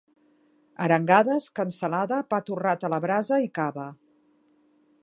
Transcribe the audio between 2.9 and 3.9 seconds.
la brasa i cava.